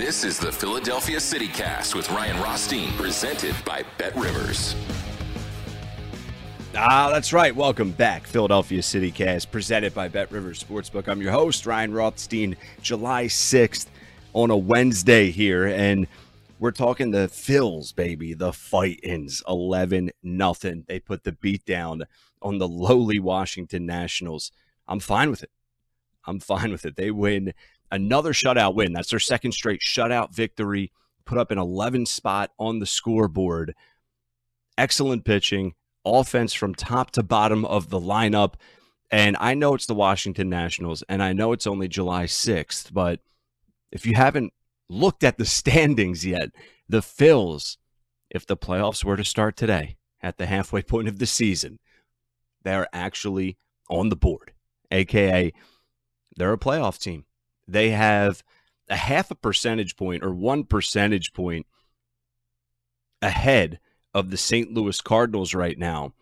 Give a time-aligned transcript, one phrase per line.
[0.00, 4.74] This is the Philadelphia City Cast with Ryan Rothstein, presented by Bet Rivers.
[6.74, 7.54] Ah, that's right.
[7.54, 11.06] Welcome back, Philadelphia City Cast, presented by Bet Rivers Sportsbook.
[11.06, 12.56] I'm your host, Ryan Rothstein.
[12.80, 13.88] July 6th
[14.32, 16.06] on a Wednesday here, and
[16.58, 20.86] we're talking the Phils, baby, the fight-ins, 11 nothing.
[20.88, 22.04] They put the beat down
[22.40, 24.50] on the lowly Washington Nationals.
[24.88, 25.50] I'm fine with it.
[26.26, 26.96] I'm fine with it.
[26.96, 27.52] They win
[27.90, 28.92] another shutout win.
[28.92, 30.92] That's their second straight shutout victory.
[31.24, 33.74] Put up an 11 spot on the scoreboard.
[34.78, 35.74] Excellent pitching,
[36.04, 38.54] offense from top to bottom of the lineup.
[39.10, 43.20] And I know it's the Washington Nationals, and I know it's only July 6th, but
[43.90, 44.52] if you haven't
[44.88, 46.50] looked at the standings yet,
[46.88, 47.76] the Phils,
[48.30, 51.78] if the playoffs were to start today at the halfway point of the season,
[52.62, 53.56] they're actually
[53.88, 54.52] on the board,
[54.90, 55.52] aka
[56.36, 57.24] they're a playoff team.
[57.70, 58.42] They have
[58.88, 61.66] a half a percentage point or one percentage point
[63.22, 63.78] ahead
[64.12, 64.72] of the St.
[64.72, 66.12] Louis Cardinals right now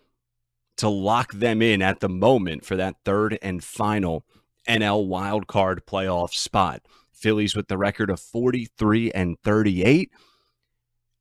[0.77, 4.25] to lock them in at the moment for that third and final
[4.69, 6.83] NL wildcard playoff spot.
[7.13, 10.11] Phillies with the record of 43 and 38.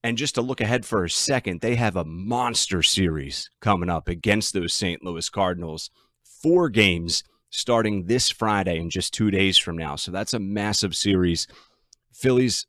[0.03, 4.07] And just to look ahead for a second, they have a monster series coming up
[4.07, 5.03] against those St.
[5.03, 5.89] Louis Cardinals.
[6.23, 9.95] Four games starting this Friday in just two days from now.
[9.95, 11.47] So that's a massive series.
[12.11, 12.67] Phillies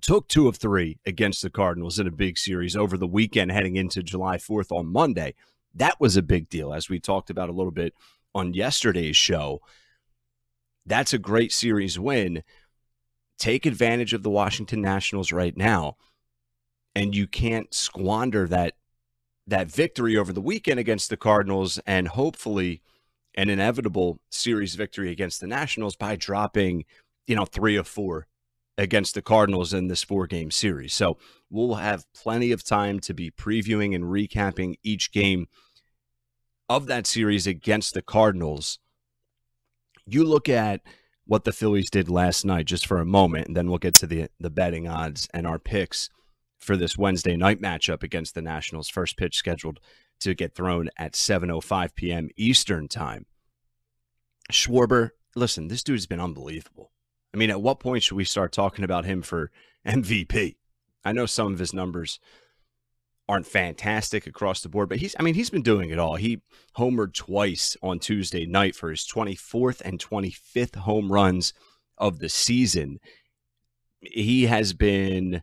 [0.00, 3.76] took two of three against the Cardinals in a big series over the weekend heading
[3.76, 5.34] into July 4th on Monday.
[5.74, 7.94] That was a big deal, as we talked about a little bit
[8.34, 9.60] on yesterday's show.
[10.86, 12.42] That's a great series win.
[13.38, 15.96] Take advantage of the Washington Nationals right now,
[16.94, 18.74] and you can't squander that
[19.46, 22.80] that victory over the weekend against the Cardinals and hopefully
[23.34, 26.84] an inevitable series victory against the Nationals by dropping,
[27.26, 28.26] you know, three of four
[28.78, 30.94] against the Cardinals in this four game series.
[30.94, 31.18] So
[31.50, 35.46] we'll have plenty of time to be previewing and recapping each game
[36.68, 38.78] of that series against the Cardinals.
[40.06, 40.80] You look at
[41.26, 44.06] what the Phillies did last night just for a moment, and then we'll get to
[44.06, 46.08] the the betting odds and our picks
[46.58, 48.88] for this Wednesday night matchup against the Nationals.
[48.88, 49.80] First pitch scheduled
[50.20, 52.28] to get thrown at 7:05 p.m.
[52.36, 53.26] Eastern Time.
[54.52, 56.92] Schwarber, listen, this dude's been unbelievable.
[57.34, 59.50] I mean, at what point should we start talking about him for
[59.86, 60.56] MVP?
[61.04, 62.20] I know some of his numbers
[63.28, 66.16] aren't fantastic across the board, but he's I mean, he's been doing it all.
[66.16, 66.42] He
[66.76, 71.52] homered twice on Tuesday night for his 24th and 25th home runs
[71.98, 72.98] of the season.
[74.00, 75.42] He has been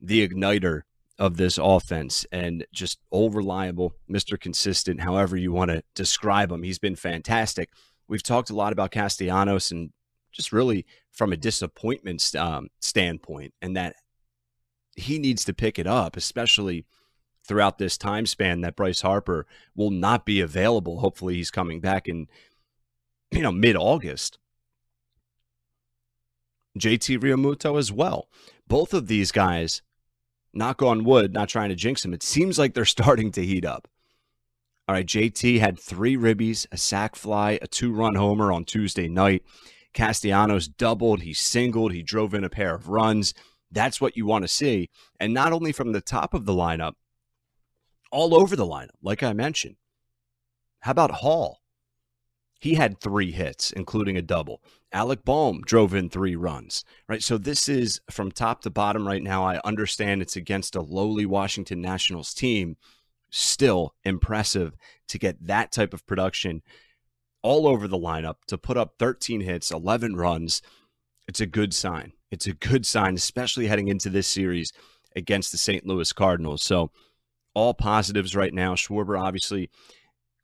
[0.00, 0.82] the igniter
[1.18, 4.38] of this offense and just all reliable, Mr.
[4.38, 6.62] Consistent, however you want to describe him.
[6.62, 7.70] He's been fantastic.
[8.08, 9.90] We've talked a lot about Castellanos and
[10.32, 13.94] just really from a disappointment um, standpoint, and that
[14.96, 16.84] he needs to pick it up, especially
[17.46, 19.46] throughout this time span that Bryce Harper
[19.76, 21.00] will not be available.
[21.00, 22.26] Hopefully, he's coming back in
[23.30, 24.38] you know mid August.
[26.78, 28.28] JT Realmuto as well.
[28.66, 29.82] Both of these guys,
[30.52, 32.14] knock on wood, not trying to jinx them.
[32.14, 33.88] It seems like they're starting to heat up.
[34.86, 39.08] All right, JT had three ribbies, a sac fly, a two run homer on Tuesday
[39.08, 39.42] night.
[39.94, 43.32] Castellanos doubled, he singled, he drove in a pair of runs.
[43.70, 44.90] That's what you want to see.
[45.18, 46.94] And not only from the top of the lineup,
[48.10, 49.76] all over the lineup, like I mentioned.
[50.80, 51.60] How about Hall?
[52.60, 54.62] He had three hits, including a double.
[54.92, 57.22] Alec Bohm drove in three runs, right?
[57.22, 59.44] So this is from top to bottom right now.
[59.44, 62.76] I understand it's against a lowly Washington Nationals team.
[63.36, 64.76] Still impressive
[65.08, 66.62] to get that type of production
[67.42, 70.62] all over the lineup to put up 13 hits, 11 runs.
[71.26, 72.12] It's a good sign.
[72.30, 74.72] It's a good sign, especially heading into this series
[75.16, 75.84] against the St.
[75.84, 76.62] Louis Cardinals.
[76.62, 76.92] So,
[77.54, 78.76] all positives right now.
[78.76, 79.68] Schwarber, obviously,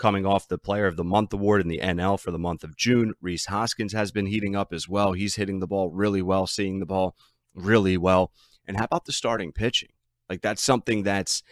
[0.00, 2.76] coming off the Player of the Month award in the NL for the month of
[2.76, 3.14] June.
[3.20, 5.12] Rhys Hoskins has been heating up as well.
[5.12, 7.14] He's hitting the ball really well, seeing the ball
[7.54, 8.32] really well.
[8.66, 9.90] And how about the starting pitching?
[10.28, 11.44] Like, that's something that's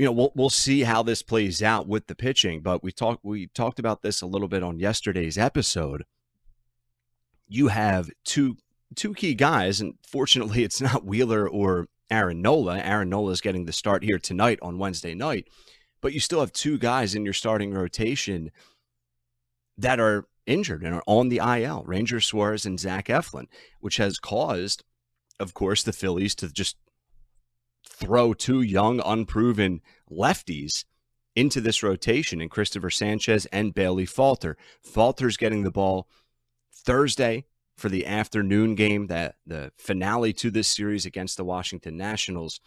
[0.00, 3.22] you know, we'll we'll see how this plays out with the pitching, but we talked
[3.22, 6.06] we talked about this a little bit on yesterday's episode.
[7.46, 8.56] You have two
[8.96, 12.78] two key guys, and fortunately, it's not Wheeler or Aaron Nola.
[12.78, 15.48] Aaron Nola is getting the start here tonight on Wednesday night,
[16.00, 18.50] but you still have two guys in your starting rotation
[19.76, 21.84] that are injured and are on the IL.
[21.84, 23.48] Ranger Suarez and Zach Eflin,
[23.80, 24.82] which has caused,
[25.38, 26.78] of course, the Phillies to just
[27.90, 30.84] throw two young, unproven lefties
[31.36, 34.56] into this rotation in Christopher Sanchez and Bailey Falter.
[34.82, 36.08] Falter's getting the ball
[36.72, 37.46] Thursday
[37.76, 42.60] for the afternoon game, that the finale to this series against the Washington Nationals.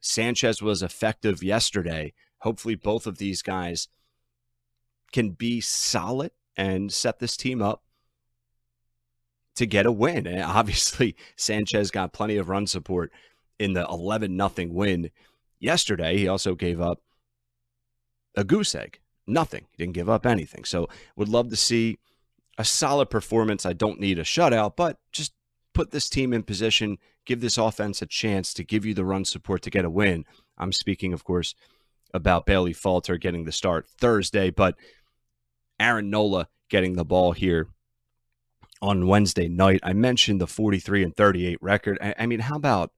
[0.00, 2.12] Sanchez was effective yesterday.
[2.40, 3.88] Hopefully, both of these guys
[5.10, 7.82] can be solid and set this team up
[9.56, 10.26] to get a win.
[10.26, 13.10] And obviously, Sanchez got plenty of run support
[13.58, 15.10] in the 11 nothing win
[15.58, 16.16] yesterday.
[16.16, 17.00] He also gave up
[18.36, 19.00] a goose egg.
[19.26, 19.66] Nothing.
[19.70, 20.64] He didn't give up anything.
[20.64, 21.98] So would love to see
[22.56, 23.66] a solid performance.
[23.66, 25.32] I don't need a shutout, but just
[25.74, 29.24] put this team in position, give this offense a chance to give you the run
[29.24, 30.24] support to get a win.
[30.56, 31.54] I'm speaking, of course,
[32.12, 34.76] about Bailey Falter getting the start Thursday, but
[35.78, 37.68] Aaron Nola getting the ball here
[38.80, 39.80] on Wednesday night.
[39.82, 41.98] I mentioned the 43 and 38 record.
[42.00, 42.92] I, I mean, how about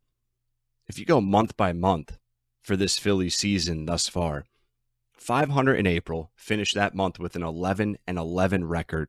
[0.90, 2.18] if you go month by month
[2.60, 4.44] for this Philly season thus far,
[5.12, 9.08] 500 in April, finished that month with an 11 and 11 record.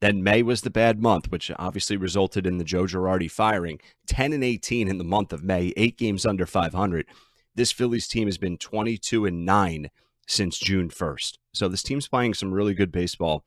[0.00, 3.78] Then May was the bad month, which obviously resulted in the Joe Girardi firing.
[4.08, 7.06] 10 and 18 in the month of May, eight games under 500.
[7.54, 9.90] This Phillies team has been 22 and 9
[10.26, 11.38] since June 1st.
[11.52, 13.44] So this team's playing some really good baseball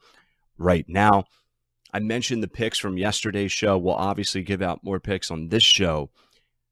[0.57, 1.25] right now.
[1.91, 3.77] I mentioned the picks from yesterday's show.
[3.77, 6.11] We'll obviously give out more picks on this show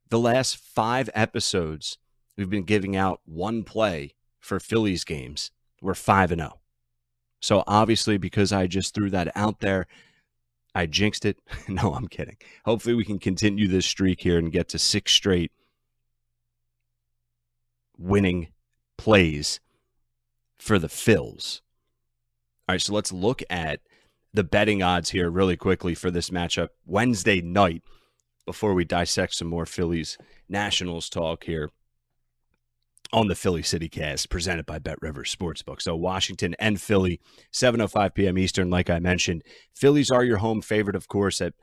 [0.10, 1.98] the last five episodes,
[2.38, 5.52] we've been giving out one play for Phillies games.
[5.82, 6.60] We're 5 and 0.
[7.40, 9.88] So obviously, because I just threw that out there,
[10.76, 11.40] I jinxed it.
[11.68, 12.38] no, I'm kidding.
[12.66, 15.52] Hopefully, we can continue this streak here and get to six straight
[17.98, 18.50] winning
[18.98, 19.60] plays
[20.58, 21.62] for the Phils.
[22.68, 23.80] All right, so let's look at
[24.34, 27.84] the betting odds here really quickly for this matchup Wednesday night
[28.50, 30.18] before we dissect some more Phillies
[30.50, 31.70] Nationals talk here
[33.14, 35.80] on the Philly City Cast presented by Bet Rivers Sportsbook.
[35.84, 37.22] So Washington and Philly,
[37.54, 38.40] 7:05 p.m.
[38.40, 39.44] Eastern, like I mentioned.
[39.76, 41.54] Phillies are your home favorite, of course, at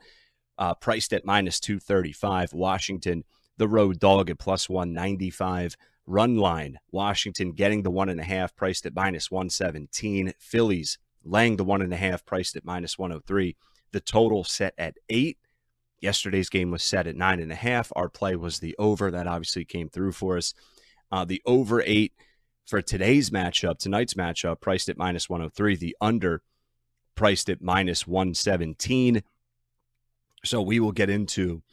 [0.57, 2.53] uh, priced at minus 235.
[2.53, 3.25] Washington,
[3.57, 5.75] the road dog at plus 195.
[6.05, 10.31] Run line, Washington getting the one and a half, priced at minus 117.
[10.39, 13.57] Phillies laying the one and a half, priced at minus 103.
[13.91, 15.37] The total set at eight.
[15.99, 17.91] Yesterday's game was set at nine and a half.
[17.95, 19.09] Our play was the over.
[19.09, 20.53] That obviously came through for us.
[21.11, 22.13] Uh, the over eight
[22.65, 25.75] for today's matchup, tonight's matchup, priced at minus 103.
[25.75, 26.41] The under
[27.15, 29.23] priced at minus 117.
[30.45, 31.63] So we will get into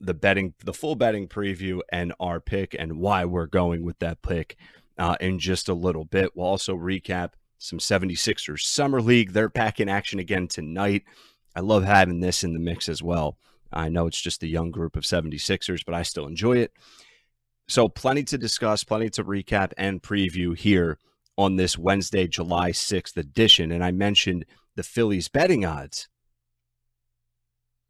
[0.00, 4.22] the betting, the full betting preview and our pick and why we're going with that
[4.22, 4.56] pick
[4.98, 6.36] uh, in just a little bit.
[6.36, 9.32] We'll also recap some 76ers Summer League.
[9.32, 11.04] They're back in action again tonight.
[11.54, 13.38] I love having this in the mix as well.
[13.72, 16.72] I know it's just a young group of 76ers, but I still enjoy it.
[17.68, 20.98] So, plenty to discuss, plenty to recap and preview here
[21.38, 23.72] on this Wednesday, July 6th edition.
[23.72, 24.44] And I mentioned
[24.76, 26.08] the Phillies betting odds,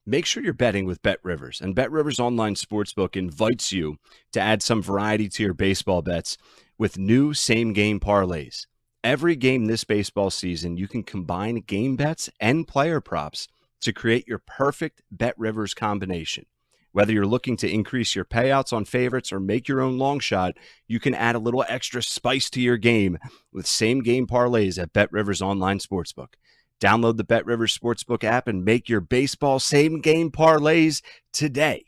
[0.07, 1.61] make sure you're betting with Bet Rivers.
[1.61, 3.97] And Bet Rivers Online Sportsbook invites you
[4.33, 6.37] to add some variety to your baseball bets
[6.79, 8.67] with new same game parlays.
[9.05, 13.49] Every game this baseball season, you can combine game bets and player props
[13.83, 16.47] to create your perfect Bet Rivers combination.
[16.93, 20.57] Whether you're looking to increase your payouts on favorites or make your own long shot,
[20.87, 23.19] you can add a little extra spice to your game
[23.53, 26.35] with same game parlays at Bet Rivers Online Sportsbook.
[26.81, 31.01] Download the Bet Rivers Sportsbook app and make your baseball same game parlays
[31.33, 31.85] today.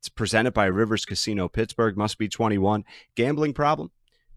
[0.00, 1.96] It's presented by Rivers Casino Pittsburgh.
[1.96, 2.84] Must be 21.
[3.16, 3.90] Gambling problem?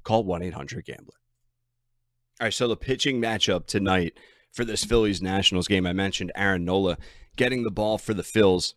[0.03, 1.15] Call 1 800 Gambler.
[2.39, 4.17] All right, so the pitching matchup tonight
[4.51, 6.97] for this Phillies Nationals game, I mentioned Aaron Nola
[7.35, 8.73] getting the ball for the Phils.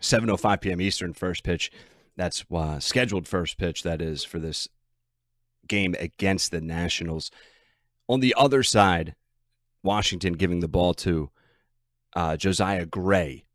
[0.00, 0.80] 7:05 p.m.
[0.80, 1.70] Eastern first pitch.
[2.16, 4.68] That's uh, scheduled first pitch that is for this
[5.68, 7.30] game against the Nationals.
[8.08, 9.14] On the other side,
[9.82, 11.30] Washington giving the ball to
[12.14, 13.46] uh, Josiah Gray.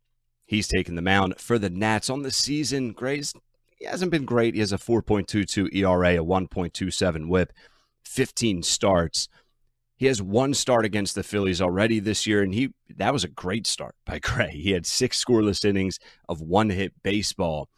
[0.44, 2.92] He's taking the mound for the Nats on the season.
[2.92, 3.34] Gray's
[3.82, 4.54] he hasn't been great.
[4.54, 7.52] He has a 4.22 ERA, a 1.27 WHIP,
[8.04, 9.28] 15 starts.
[10.02, 13.28] He has one start against the Phillies already this year, and he that was a
[13.28, 14.50] great start by Gray.
[14.50, 17.68] He had six scoreless innings of one hit baseball.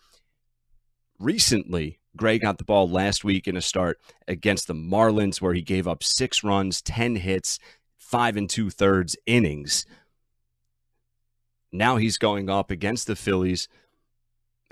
[1.18, 5.60] Recently, Gray got the ball last week in a start against the Marlins, where he
[5.60, 7.58] gave up six runs, 10 hits,
[7.98, 9.84] five and two thirds innings.
[11.72, 13.68] Now he's going up against the Phillies,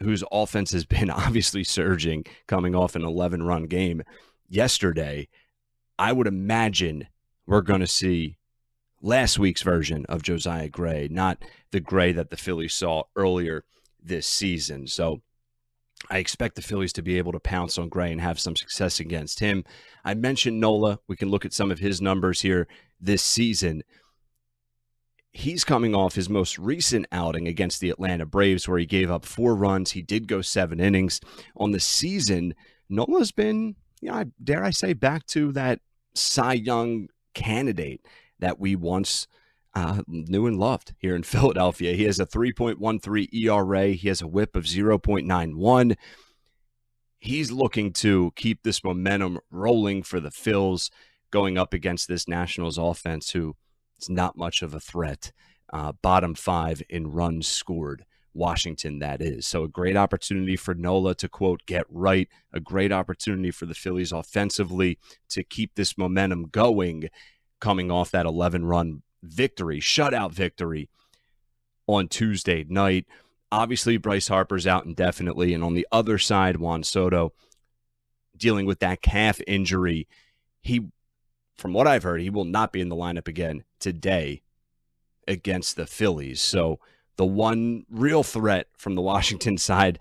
[0.01, 4.03] whose offense has been obviously surging, coming off an 11 run game
[4.49, 5.29] yesterday.
[5.99, 7.09] I would imagine
[7.47, 8.37] we're going to see
[9.01, 13.65] last week's version of Josiah Gray, not the Gray that the Phillies saw earlier
[14.03, 14.87] this season.
[14.87, 15.23] So
[16.11, 19.01] I expect the Phillies to be able to pounce on Gray and have some success
[19.01, 19.65] against him.
[20.05, 20.99] I mentioned Nola.
[21.09, 22.67] We can look at some of his numbers here
[23.01, 23.83] this season.
[25.33, 29.25] He's coming off his most recent outing against the Atlanta Braves, where he gave up
[29.25, 29.93] four runs.
[29.93, 31.21] He did go seven innings.
[31.57, 32.55] On the season,
[32.89, 35.81] Nola's been, you know, dare I say, back to that
[36.15, 38.07] Cy Young candidate
[38.39, 39.27] that we once
[39.75, 41.95] uh, knew and loved here in Philadelphia.
[41.95, 45.97] He has a 3.13 ERA, he has a whip of 0.91.
[47.19, 50.91] He's looking to keep this momentum rolling for the Phils
[51.31, 53.55] going up against this Nationals offense, who
[54.01, 55.33] is not much of a threat.
[55.73, 58.05] Uh, bottom five in runs scored.
[58.35, 59.47] Washington, that is.
[59.47, 62.29] So, a great opportunity for Nola to quote, get right.
[62.53, 64.99] A great opportunity for the Phillies offensively
[65.31, 67.09] to keep this momentum going,
[67.61, 70.89] coming off that 11 run victory, shutout victory
[71.87, 73.07] on Tuesday night.
[73.51, 75.53] Obviously, Bryce Harper's out indefinitely.
[75.53, 77.33] And on the other side, Juan Soto
[78.37, 80.09] dealing with that calf injury.
[80.63, 80.89] He,
[81.57, 84.43] from what I've heard, he will not be in the lineup again today
[85.29, 86.43] against the Phillies.
[86.43, 86.81] So,
[87.17, 89.99] the one real threat from the Washington side,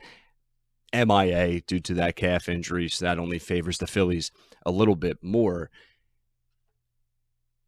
[0.94, 2.90] MIA, due to that calf injury.
[2.90, 4.32] So that only favors the Phillies
[4.66, 5.70] a little bit more.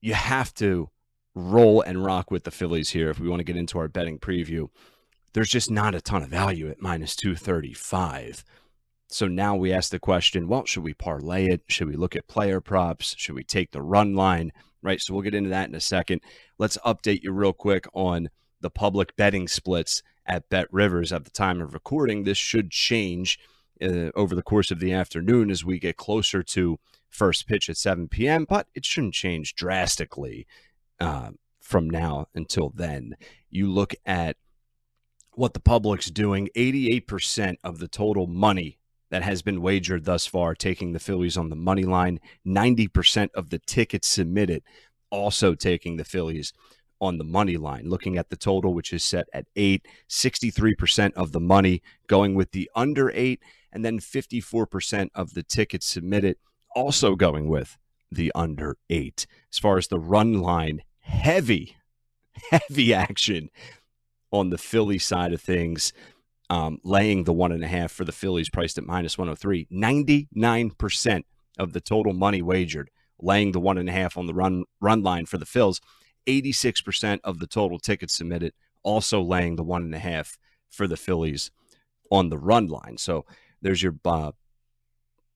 [0.02, 0.90] You have to
[1.36, 4.20] roll and rock with the Phillies here if we want to get into our betting
[4.20, 4.70] preview.
[5.34, 8.44] There's just not a ton of value at minus 235.
[9.08, 11.62] So now we ask the question well, should we parlay it?
[11.68, 13.16] Should we look at player props?
[13.18, 14.52] Should we take the run line?
[14.82, 15.00] Right.
[15.00, 16.22] So we'll get into that in a second.
[16.58, 18.30] Let's update you real quick on
[18.64, 22.24] the public betting splits at Bet Rivers at the time of recording.
[22.24, 23.38] This should change
[23.82, 26.80] uh, over the course of the afternoon as we get closer to
[27.10, 30.48] first pitch at 7 p.m., but it shouldn't change drastically
[31.00, 31.30] uh,
[31.60, 33.16] from now until then.
[33.50, 34.38] You look at
[35.34, 38.80] what the public's doing 88% of the total money
[39.10, 43.50] that has been wagered thus far, taking the Phillies on the money line, 90% of
[43.50, 44.64] the tickets submitted
[45.12, 46.54] also taking the Phillies
[47.04, 47.90] on the money line.
[47.90, 52.52] Looking at the total, which is set at eight, 63% of the money going with
[52.52, 53.42] the under eight,
[53.72, 56.38] and then 54% of the tickets submitted
[56.76, 57.78] also going with
[58.10, 59.28] the under eight.
[59.52, 61.76] As far as the run line, heavy,
[62.50, 63.50] heavy action
[64.32, 65.92] on the Philly side of things.
[66.50, 69.68] Um, laying the one and a half for the Phillies priced at minus 103.
[69.72, 71.24] 99%
[71.58, 72.90] of the total money wagered
[73.24, 75.80] laying the one and a half on the run run line for the Phils.
[76.28, 78.54] 86% of the total tickets submitted,
[78.84, 80.38] also laying the one and a half
[80.70, 81.52] for the Phillies
[82.12, 82.98] on the run line.
[82.98, 83.26] So
[83.62, 84.32] there's your uh,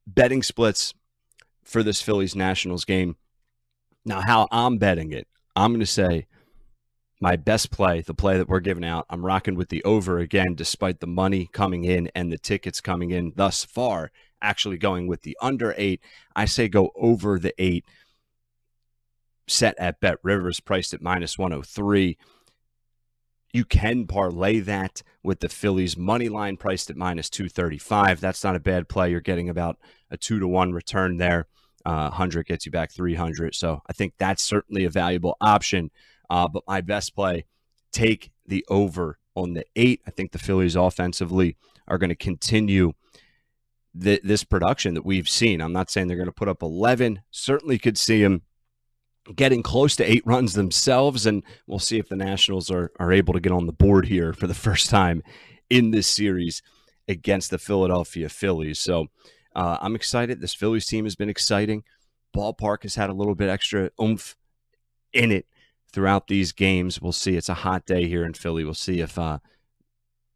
[0.06, 0.94] betting splits
[1.63, 3.15] for this Phillies Nationals game.
[4.06, 6.27] Now, how I'm betting it, I'm going to say
[7.20, 10.53] my best play, the play that we're giving out, I'm rocking with the over again,
[10.56, 15.24] despite the money coming in and the tickets coming in thus far, actually going with
[15.24, 16.00] the under eight.
[16.36, 17.86] I say go over the eight
[19.48, 22.18] set at Bet Rivers, priced at minus 103.
[23.54, 28.20] You can parlay that with the Phillies money line priced at minus 235.
[28.20, 29.12] That's not a bad play.
[29.12, 29.77] You're getting about
[30.12, 31.48] a two to one return there.
[31.86, 33.56] Uh, 100 gets you back 300.
[33.56, 35.89] So I think that's certainly a valuable option.
[36.30, 37.46] Uh, but my best play,
[37.94, 40.01] take the over on the eight.
[40.06, 41.56] I think the Phillies offensively
[41.88, 42.92] are going to continue
[44.00, 45.62] th- this production that we've seen.
[45.62, 47.22] I'm not saying they're going to put up 11.
[47.32, 48.42] Certainly could see them
[49.36, 51.25] getting close to eight runs themselves.
[51.25, 54.34] And we'll see if the Nationals are, are able to get on the board here
[54.34, 55.24] for the first time
[55.69, 56.62] in this series
[57.07, 58.79] against the Philadelphia Phillies.
[58.79, 59.07] So
[59.55, 60.41] uh, I'm excited.
[60.41, 61.84] This Phillies team has been exciting.
[62.36, 64.36] Ballpark has had a little bit extra oomph
[65.13, 65.48] in it
[65.91, 67.01] throughout these games.
[67.01, 67.36] We'll see.
[67.36, 68.63] It's a hot day here in Philly.
[68.63, 69.39] We'll see if uh,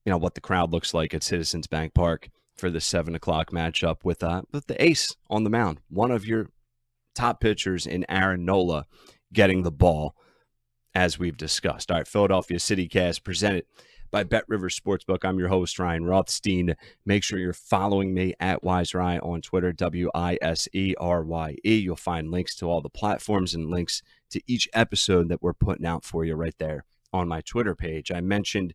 [0.05, 3.51] you know what the crowd looks like at Citizens Bank Park for the seven o'clock
[3.51, 6.47] matchup with uh with the ace on the mound, one of your
[7.15, 8.85] top pitchers in Aaron Nola
[9.33, 10.15] getting the ball,
[10.93, 11.91] as we've discussed.
[11.91, 13.65] All right, Philadelphia City Cast presented
[14.11, 15.23] by Bet Rivers Sportsbook.
[15.23, 16.75] I'm your host, Ryan Rothstein.
[17.05, 21.23] Make sure you're following me at Wise Ryan on Twitter, W I S E R
[21.23, 21.75] Y E.
[21.77, 24.01] You'll find links to all the platforms and links
[24.31, 28.11] to each episode that we're putting out for you right there on my Twitter page.
[28.11, 28.73] I mentioned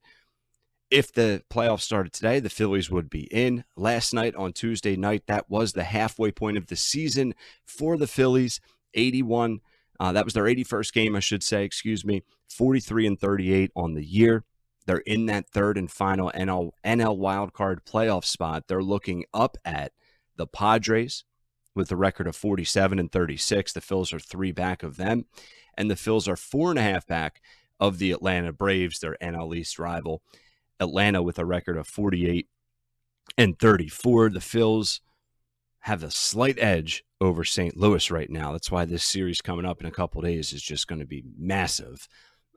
[0.90, 3.64] if the playoffs started today, the Phillies would be in.
[3.76, 8.06] Last night on Tuesday night, that was the halfway point of the season for the
[8.06, 8.60] Phillies.
[8.94, 9.60] 81.
[9.98, 12.22] Uh, that was their 81st game, I should say, excuse me.
[12.48, 14.44] 43 and 38 on the year.
[14.86, 18.64] They're in that third and final NL, NL wildcard playoff spot.
[18.68, 19.92] They're looking up at
[20.36, 21.24] the Padres
[21.74, 23.72] with a record of 47 and 36.
[23.72, 25.26] The Phils are three back of them.
[25.76, 27.42] And the Phils are four and a half back
[27.78, 30.22] of the Atlanta Braves, their NL East rival.
[30.80, 32.48] Atlanta with a record of 48
[33.36, 34.30] and 34.
[34.30, 35.00] The Phils
[35.80, 37.76] have a slight edge over St.
[37.76, 38.52] Louis right now.
[38.52, 41.24] That's why this series coming up in a couple days is just going to be
[41.38, 42.08] massive.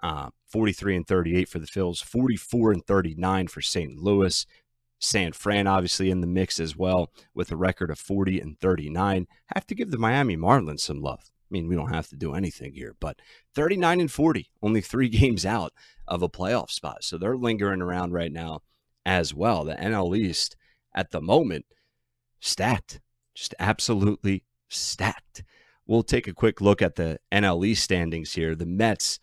[0.01, 3.97] Uh, 43 and 38 for the Phils, 44 and 39 for St.
[3.97, 4.45] Louis.
[4.99, 9.27] San Fran obviously in the mix as well with a record of 40 and 39.
[9.55, 11.29] Have to give the Miami Marlins some love.
[11.29, 13.19] I mean, we don't have to do anything here, but
[13.55, 15.73] 39 and 40, only three games out
[16.09, 17.03] of a playoff spot.
[17.03, 18.61] So they're lingering around right now
[19.05, 19.63] as well.
[19.63, 20.55] The NL East
[20.93, 21.65] at the moment,
[22.39, 22.99] stacked,
[23.33, 25.43] just absolutely stacked.
[25.85, 28.55] We'll take a quick look at the NL East standings here.
[28.55, 29.19] The Mets,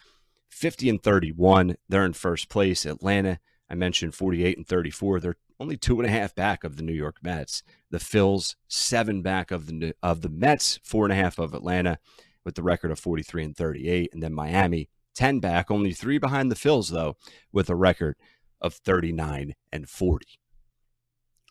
[0.49, 2.87] 50 and 31, they're in first place.
[2.87, 5.21] Atlanta, I mentioned 48 and 34.
[5.21, 7.63] They're only two and a half back of the New York Mets.
[7.91, 11.99] The Phils seven back of the of the Mets, four and a half of Atlanta,
[12.45, 16.51] with the record of 43 and 38, and then Miami ten back, only three behind
[16.51, 17.17] the Phils though,
[17.53, 18.17] with a record
[18.61, 20.27] of 39 and 40.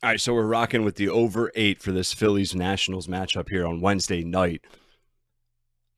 [0.03, 3.65] All right, so we're rocking with the over eight for this Phillies Nationals matchup here
[3.65, 4.63] on Wednesday night.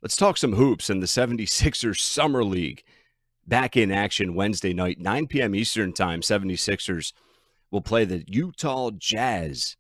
[0.02, 2.84] Let's talk some hoops and the 76ers Summer League
[3.46, 5.56] back in action Wednesday night, 9 p.m.
[5.56, 6.22] Eastern Time.
[6.22, 7.14] 76ers
[7.72, 9.76] will play the Utah Jazz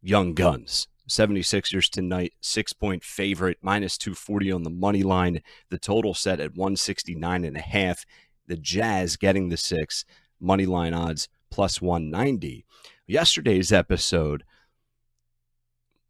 [0.00, 0.86] Young Guns.
[1.08, 5.40] 76ers tonight, six point favorite, minus 240 on the money line.
[5.70, 8.04] The total set at 169 and a half.
[8.46, 10.04] The Jazz getting the six,
[10.40, 12.64] money line odds plus 190.
[13.06, 14.44] Yesterday's episode,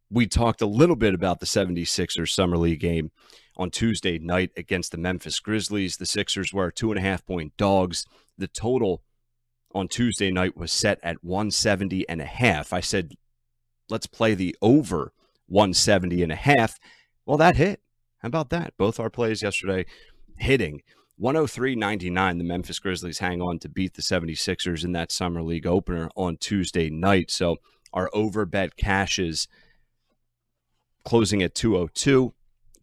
[0.09, 3.11] we talked a little bit about the 76ers Summer League game
[3.55, 5.97] on Tuesday night against the Memphis Grizzlies.
[5.97, 8.05] The Sixers were two and a half point dogs.
[8.37, 9.03] The total
[9.73, 12.71] on Tuesday night was set at 170 and a half.
[12.73, 13.13] I said,
[13.89, 15.13] let's play the over
[15.47, 16.79] 170 and a half.
[17.25, 17.81] Well, that hit.
[18.19, 18.73] How about that?
[18.77, 19.85] Both our plays yesterday
[20.37, 20.81] hitting.
[21.21, 26.09] 103.99 the Memphis Grizzlies hang on to beat the 76ers in that summer league opener
[26.15, 27.31] on Tuesday night.
[27.31, 27.57] So
[27.91, 29.47] our over bet cashes
[31.03, 32.33] closing at 202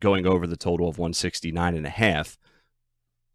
[0.00, 2.36] going over the total of 169 and a half.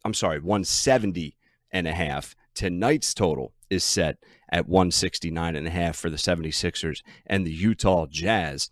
[0.03, 1.37] I'm sorry, 170
[1.71, 2.35] and a half.
[2.53, 4.17] Tonight's total is set
[4.51, 8.71] at 169 and a half for the 76ers and the Utah Jazz.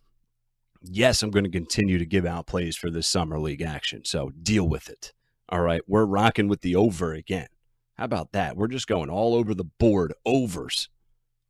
[0.82, 4.32] Yes, I'm going to continue to give out plays for this summer league action, so
[4.42, 5.14] deal with it.
[5.50, 7.48] All right, we're rocking with the over again.
[7.96, 8.56] How about that?
[8.56, 10.90] We're just going all over the board overs.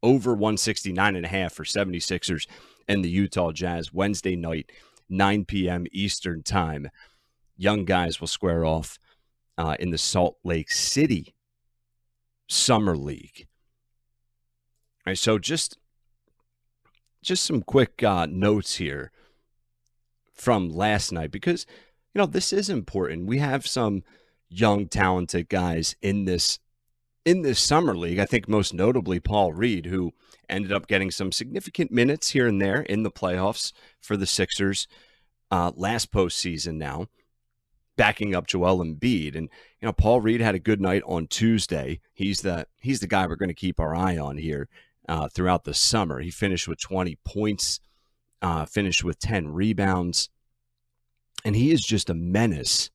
[0.04, 2.48] Over 169 and a half for 76ers
[2.88, 4.72] and the Utah Jazz Wednesday night,
[5.10, 5.86] 9 p.m.
[5.92, 6.90] Eastern Time.
[7.58, 9.00] Young guys will square off
[9.58, 11.34] uh, in the Salt Lake City
[12.48, 13.48] Summer League.
[15.06, 15.78] All right, so just
[17.22, 19.12] just some quick uh, notes here
[20.34, 21.66] from last night because
[22.14, 23.28] you know this is important.
[23.28, 24.04] We have some
[24.50, 26.60] young, talented guys in this
[27.26, 28.20] in this summer league.
[28.20, 30.14] I think most notably Paul Reed, who
[30.48, 34.88] ended up getting some significant minutes here and there in the playoffs for the Sixers
[35.52, 36.76] uh, last postseason.
[36.76, 37.08] Now
[37.98, 39.36] backing up Joel Embiid.
[39.36, 39.50] And
[39.82, 42.00] you know, Paul Reed had a good night on Tuesday.
[42.14, 44.70] He's the he's the guy we're going to keep our eye on here
[45.10, 46.20] uh, throughout the summer.
[46.20, 47.80] He finished with 20 points,
[48.42, 50.30] uh, finished with 10 rebounds,
[51.44, 52.90] and he is just a menace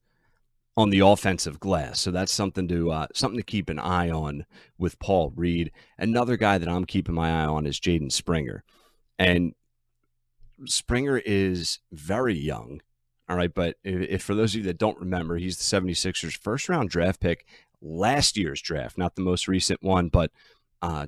[0.76, 2.00] on the offensive glass.
[2.00, 4.46] So that's something to uh, something to keep an eye on
[4.78, 5.72] with Paul Reed.
[5.98, 8.64] Another guy that I'm keeping my eye on is Jaden Springer,
[9.18, 9.54] and
[10.64, 12.80] Springer is very young.
[13.32, 16.36] All right, but if, if, for those of you that don't remember, he's the 76ers
[16.36, 17.46] first round draft pick
[17.80, 20.30] last year's draft, not the most recent one, but
[20.82, 21.06] uh,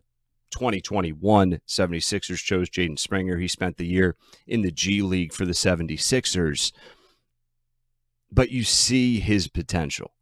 [0.51, 3.37] 2021 76ers chose Jaden Springer.
[3.37, 6.73] He spent the year in the G League for the 76ers
[8.33, 10.13] but you see his potential,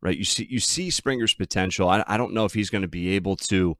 [0.00, 0.16] right?
[0.16, 1.88] You see you see Springer's potential.
[1.88, 3.76] I, I don't know if he's going to be able to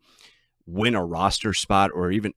[0.66, 2.34] win a roster spot or even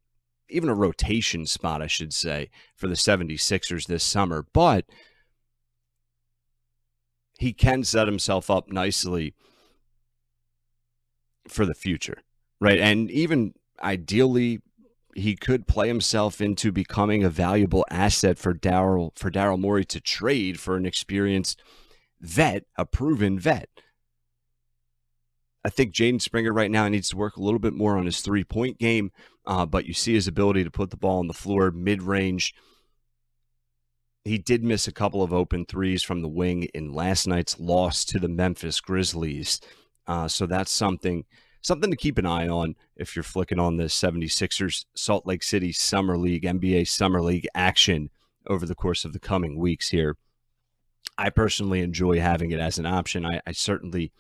[0.50, 4.86] even a rotation spot, I should say, for the 76ers this summer, but
[7.40, 9.34] he can set himself up nicely
[11.48, 12.18] for the future,
[12.60, 12.80] right?
[12.80, 14.62] And even ideally
[15.16, 20.00] he could play himself into becoming a valuable asset for Daryl for Daryl Morey to
[20.00, 21.62] trade for an experienced
[22.22, 23.70] vet, a proven vet.
[25.64, 28.22] I think Jaden Springer right now needs to work a little bit more on his
[28.22, 29.12] three point game,
[29.46, 32.54] uh, but you see his ability to put the ball on the floor mid range.
[34.24, 38.06] He did miss a couple of open threes from the wing in last night's loss
[38.06, 39.60] to the Memphis Grizzlies.
[40.08, 41.26] Uh, so that's something
[41.62, 45.74] something to keep an eye on if you're flicking on the 76ers Salt Lake City
[45.74, 48.10] Summer League, NBA Summer League action
[48.48, 50.16] over the course of the coming weeks here.
[51.18, 53.26] I personally enjoy having it as an option.
[53.26, 54.14] I, I certainly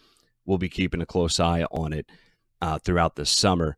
[0.50, 2.10] will be keeping a close eye on it
[2.62, 3.78] uh, throughout the summer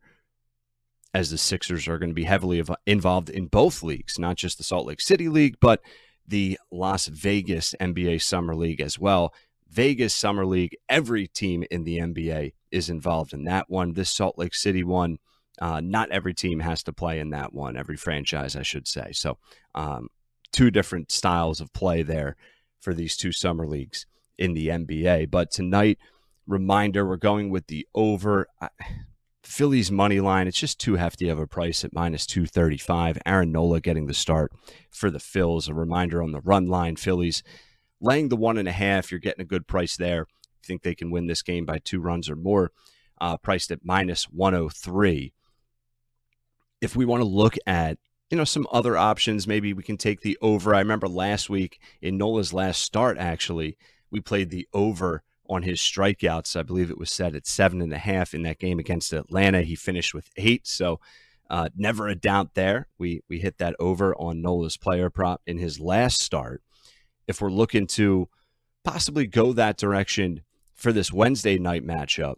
[1.14, 4.64] as the Sixers are going to be heavily involved in both leagues, not just the
[4.64, 5.80] Salt Lake City League, but
[6.26, 9.34] the Las Vegas NBA Summer League as well.
[9.68, 13.92] Vegas Summer League, every team in the NBA is involved in that one.
[13.92, 15.18] This Salt Lake City one,
[15.60, 19.12] uh, not every team has to play in that one, every franchise, I should say.
[19.12, 19.38] So,
[19.74, 20.08] um,
[20.52, 22.36] two different styles of play there
[22.80, 24.06] for these two summer leagues
[24.38, 25.30] in the NBA.
[25.30, 25.98] But tonight,
[26.46, 28.46] reminder, we're going with the over.
[29.44, 33.18] Phillies money line, it's just too hefty of a price at minus 235.
[33.26, 34.52] Aaron Nola getting the start
[34.90, 35.68] for the Phils.
[35.68, 37.42] A reminder on the run line, Phillies
[38.00, 40.26] laying the one and a half, you're getting a good price there.
[40.28, 42.72] You think they can win this game by two runs or more,
[43.20, 45.32] uh, priced at minus 103.
[46.80, 47.98] If we want to look at
[48.30, 50.74] you know some other options, maybe we can take the over.
[50.74, 53.76] I remember last week in Nola's last start, actually,
[54.10, 55.22] we played the over
[55.52, 56.56] on his strikeouts.
[56.56, 59.62] I believe it was set at seven and a half in that game against Atlanta.
[59.62, 60.98] He finished with eight, so
[61.50, 62.88] uh, never a doubt there.
[62.98, 66.62] We we hit that over on Nola's player prop in his last start
[67.28, 68.28] if we're looking to
[68.84, 70.42] possibly go that direction
[70.74, 72.36] for this Wednesday night matchup.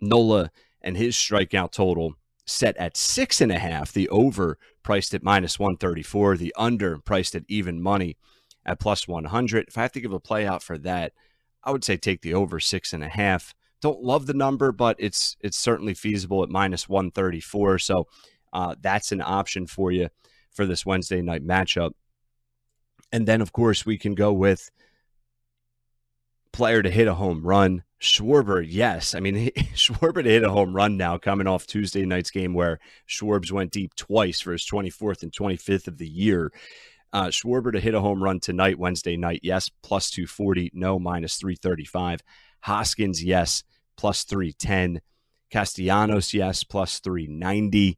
[0.00, 2.14] Nola and his strikeout total
[2.46, 3.92] set at six and a half.
[3.92, 6.36] The over priced at minus 134.
[6.36, 8.16] The under priced at even money
[8.64, 9.68] at plus 100.
[9.68, 11.12] If I have to give a play out for that,
[11.66, 13.52] I would say take the over six and a half.
[13.82, 17.80] Don't love the number, but it's it's certainly feasible at minus 134.
[17.80, 18.06] So
[18.52, 20.08] uh, that's an option for you
[20.52, 21.90] for this Wednesday night matchup.
[23.12, 24.70] And then, of course, we can go with
[26.52, 27.82] player to hit a home run.
[28.00, 29.14] Schwarber, yes.
[29.14, 32.78] I mean, Schwarber to hit a home run now, coming off Tuesday night's game where
[33.08, 36.50] Schwarbs went deep twice for his 24th and 25th of the year.
[37.12, 41.36] Uh, Schwarber to hit a home run tonight, Wednesday night, yes, plus 240, no, minus
[41.36, 42.22] 335.
[42.60, 43.62] Hoskins, yes,
[43.96, 45.00] plus 310.
[45.50, 47.96] Castellanos, yes, plus 390.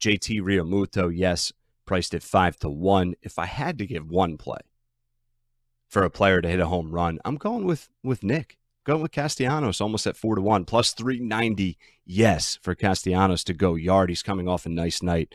[0.00, 1.52] JT Realmuto, yes,
[1.86, 3.14] priced at five to one.
[3.22, 4.60] If I had to give one play
[5.88, 8.58] for a player to hit a home run, I'm going with with Nick.
[8.84, 11.78] Going with Castellanos almost at four to one, plus 390.
[12.04, 14.10] Yes, for Castellanos to go yard.
[14.10, 15.34] He's coming off a nice night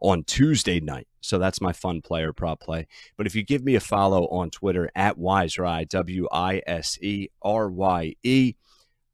[0.00, 1.08] on Tuesday night.
[1.20, 2.86] So that's my fun player prop play.
[3.16, 7.28] But if you give me a follow on Twitter at Wiserye, W I S E
[7.42, 8.54] R Y E,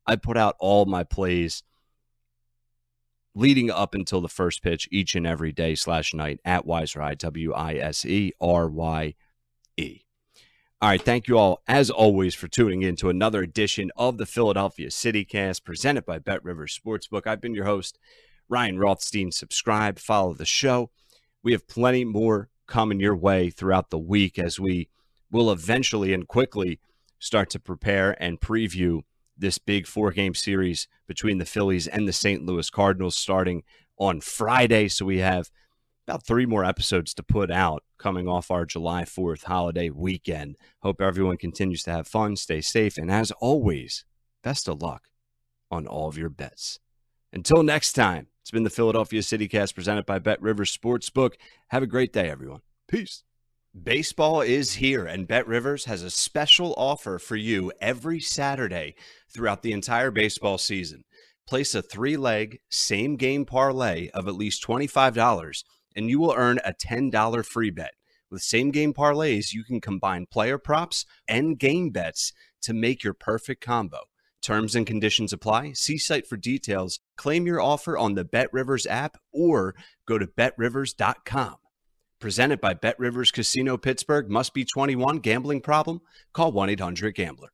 [0.06, 1.62] I put out all my plays
[3.34, 7.52] leading up until the first pitch each and every day slash night at Wiserye, W
[7.52, 9.14] I S E R Y
[9.76, 10.00] E.
[10.82, 14.26] All right, thank you all, as always, for tuning in to another edition of the
[14.26, 17.26] Philadelphia City Cast presented by Bet Rivers Sportsbook.
[17.26, 17.98] I've been your host,
[18.48, 19.32] Ryan Rothstein.
[19.32, 20.90] Subscribe, follow the show.
[21.42, 24.88] We have plenty more coming your way throughout the week as we
[25.30, 26.78] will eventually and quickly
[27.18, 29.02] start to prepare and preview
[29.36, 32.44] this big four game series between the Phillies and the St.
[32.44, 33.62] Louis Cardinals starting
[33.98, 34.88] on Friday.
[34.88, 35.50] So we have
[36.06, 40.56] about three more episodes to put out coming off our July 4th holiday weekend.
[40.80, 44.04] Hope everyone continues to have fun, stay safe, and as always,
[44.42, 45.08] best of luck
[45.70, 46.78] on all of your bets.
[47.32, 51.36] Until next time, it's been the Philadelphia CityCast presented by Bet Rivers Sportsbook.
[51.68, 52.60] Have a great day, everyone.
[52.86, 53.24] Peace.
[53.74, 58.96] Baseball is here, and Bet Rivers has a special offer for you every Saturday
[59.30, 61.04] throughout the entire baseball season.
[61.46, 65.64] Place a three leg, same game parlay of at least $25,
[65.96, 67.94] and you will earn a $10 free bet.
[68.30, 73.14] With same game parlays, you can combine player props and game bets to make your
[73.14, 74.00] perfect combo.
[74.44, 75.72] Terms and conditions apply.
[75.72, 77.00] See site for details.
[77.16, 79.74] Claim your offer on the Bet Rivers app or
[80.06, 81.54] go to betrivers.com.
[82.20, 84.28] Presented by Bet Rivers Casino Pittsburgh.
[84.28, 85.20] Must be 21.
[85.20, 86.00] Gambling problem?
[86.34, 87.53] Call 1 800 Gambler.